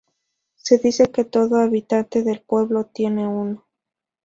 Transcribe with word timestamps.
Se 0.55 0.79
dice 0.79 1.11
que 1.11 1.25
todo 1.25 1.57
habitante 1.57 2.23
del 2.23 2.41
pueblo 2.41 2.85
tiene 2.87 3.27
uno. 3.27 3.67